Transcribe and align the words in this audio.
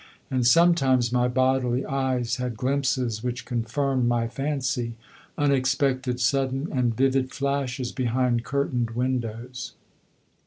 And 0.31 0.47
sometimes 0.47 1.11
my 1.11 1.27
bodily 1.27 1.85
eyes 1.85 2.37
had 2.37 2.57
glimpses 2.57 3.21
which 3.23 3.45
confirmed 3.45 4.07
my 4.07 4.27
fancy 4.27 4.95
unexpected, 5.37 6.19
sudden 6.19 6.67
and 6.71 6.97
vivid 6.97 7.31
flashes 7.31 7.91
behind 7.91 8.43
curtained 8.43 8.89
windows. 8.95 9.73